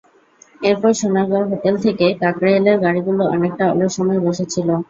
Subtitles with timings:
[0.61, 4.67] এরপর সোনারগাঁও হোটেল থেকে কাকরাইলের গাড়িগুলো অনেকটা অলস সময় বসে ছিল।